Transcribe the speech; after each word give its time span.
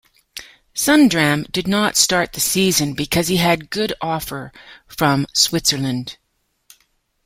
Sundram 0.73 1.43
did 1.51 1.67
not 1.67 1.95
start 1.95 2.33
the 2.33 2.39
season 2.39 2.93
because 2.95 3.27
he 3.27 3.37
had 3.37 3.69
good 3.69 3.93
offer 4.01 4.51
from 4.87 5.27
Switzerland. 5.31 6.17